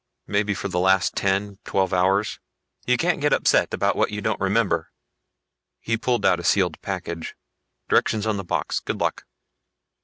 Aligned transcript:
Maybe 0.25 0.55
for 0.55 0.67
the 0.67 0.79
last 0.79 1.15
ten, 1.15 1.59
twelve 1.63 1.93
hours. 1.93 2.39
You 2.87 2.97
can't 2.97 3.21
get 3.21 3.33
upset 3.33 3.71
about 3.71 3.95
what 3.95 4.09
you 4.09 4.19
don't 4.19 4.39
remember." 4.39 4.89
He 5.79 5.95
pulled 5.95 6.25
out 6.25 6.39
a 6.39 6.43
sealed 6.43 6.81
package. 6.81 7.35
"Directions 7.87 8.25
on 8.25 8.37
the 8.37 8.43
box. 8.43 8.79
Good 8.79 8.99
luck." 8.99 9.25